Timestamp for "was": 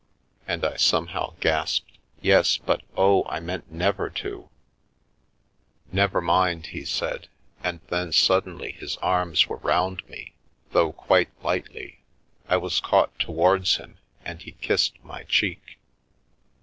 12.57-12.79